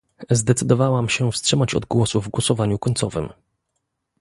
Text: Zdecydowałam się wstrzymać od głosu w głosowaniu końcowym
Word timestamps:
Zdecydowałam 0.31 1.09
się 1.09 1.31
wstrzymać 1.31 1.75
od 1.75 1.85
głosu 1.85 2.21
w 2.21 2.29
głosowaniu 2.29 2.79
końcowym 2.79 3.29